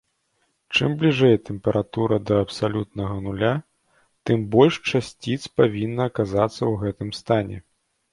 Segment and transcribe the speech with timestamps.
[0.75, 3.51] Чым бліжэй тэмпература да абсалютнага нуля,
[4.29, 7.57] тым больш часціц павінна аказацца ў гэтым стане.